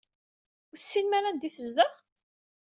Ur 0.71 0.77
tessinem 0.79 1.11
ara 1.17 1.27
anda 1.29 1.45
ay 1.47 1.51
tezdeɣ? 1.55 1.93